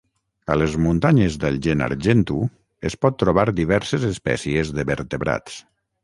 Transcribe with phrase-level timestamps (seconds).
[0.51, 2.37] A les muntanyes del Gennargentu
[2.89, 5.59] es pot trobar diverses espècies de vertebrats.